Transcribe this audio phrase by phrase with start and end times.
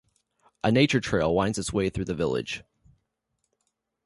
[0.63, 2.63] A nature trail winds its way through the village.